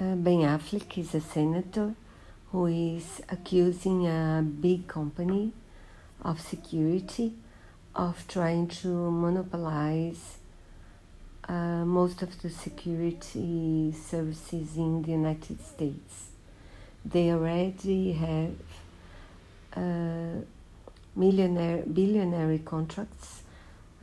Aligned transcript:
Uh, 0.00 0.14
ben 0.14 0.40
Affleck 0.40 0.96
is 0.96 1.14
a 1.14 1.20
senator 1.20 1.94
who 2.52 2.64
is 2.64 3.20
accusing 3.28 4.06
a 4.06 4.42
big 4.42 4.88
company 4.88 5.52
of 6.22 6.40
security 6.40 7.34
of 7.94 8.26
trying 8.26 8.66
to 8.66 8.88
monopolize 8.88 10.38
uh, 11.46 11.84
most 11.84 12.22
of 12.22 12.40
the 12.40 12.48
security 12.48 13.92
services 13.92 14.74
in 14.78 15.02
the 15.02 15.10
United 15.10 15.62
States. 15.62 16.30
They 17.04 17.30
already 17.30 18.12
have 18.12 18.54
uh, 19.76 20.40
millionaire, 21.14 21.82
billionaire 21.82 22.58
contracts 22.64 23.42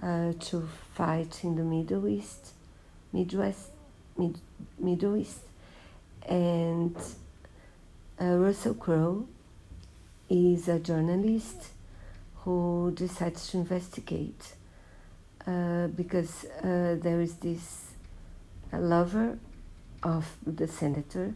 uh, 0.03 0.33
to 0.41 0.69
fight 0.93 1.43
in 1.43 1.55
the 1.55 1.63
Middle 1.63 2.07
East, 2.07 2.53
Midwest, 3.11 3.71
Mid, 4.15 4.37
Middle 4.77 5.15
East, 5.15 5.39
and 6.27 6.95
uh, 8.21 8.25
Russell 8.25 8.73
Crowe 8.73 9.27
is 10.29 10.67
a 10.67 10.79
journalist 10.79 11.69
who 12.43 12.91
decides 12.95 13.49
to 13.49 13.57
investigate 13.57 14.53
uh, 15.45 15.87
because 15.87 16.45
uh, 16.61 16.97
there 17.01 17.21
is 17.21 17.35
this 17.35 17.91
lover 18.73 19.37
of 20.03 20.37
the 20.45 20.67
senator 20.67 21.33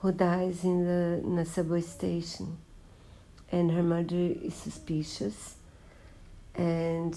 who 0.00 0.12
dies 0.12 0.62
in, 0.64 0.84
the, 0.84 1.20
in 1.24 1.44
subway 1.44 1.80
station. 1.80 2.58
And 3.50 3.70
her 3.70 3.82
murder 3.82 4.34
is 4.42 4.54
suspicious 4.54 5.56
and 6.54 7.14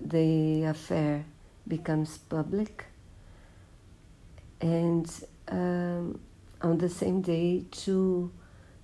the 0.00 0.64
affair 0.64 1.24
becomes 1.66 2.18
public 2.18 2.84
and 4.60 5.10
um, 5.48 6.18
on 6.62 6.78
the 6.78 6.88
same 6.88 7.20
day 7.20 7.64
two 7.70 8.30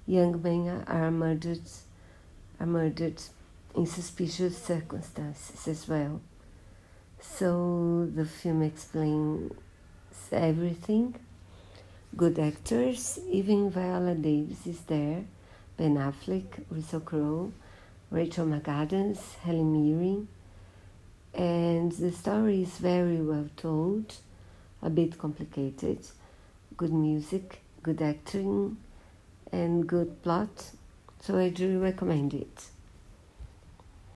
young 0.06 0.40
men 0.42 0.84
are 0.86 1.10
murdered 1.10 1.62
are 2.60 2.66
murdered 2.66 3.20
in 3.74 3.86
suspicious 3.86 4.56
circumstances 4.56 5.66
as 5.66 5.88
well. 5.88 6.20
So 7.20 8.08
the 8.14 8.24
film 8.24 8.62
explains 8.62 9.52
everything. 10.30 11.14
Good 12.16 12.38
actors 12.38 13.18
even 13.30 13.70
viola 13.70 14.14
davis 14.14 14.66
is 14.66 14.80
there 14.82 15.24
ben 15.78 15.96
affleck 15.96 16.44
russell 16.70 17.00
crowe 17.00 17.50
rachel 18.10 18.46
mcadams 18.46 19.36
helen 19.44 19.72
mirren. 19.72 20.28
And 21.34 21.90
the 21.92 22.12
story 22.12 22.62
is 22.62 22.76
very 22.76 23.22
well 23.22 23.48
told 23.56 24.14
a 24.82 24.90
bit 24.90 25.18
complicated. 25.18 26.06
Good 26.76 26.92
music 26.92 27.62
good 27.82 28.00
acting 28.00 28.76
and 29.50 29.86
good 29.86 30.22
plot. 30.22 30.70
So 31.20 31.38
i 31.38 31.48
do 31.48 31.80
recommend 31.80 32.34
it 32.34 32.66